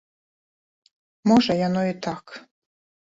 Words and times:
Можа, 1.33 1.59
яно 1.67 1.81
і 1.93 1.97
так. 2.07 2.25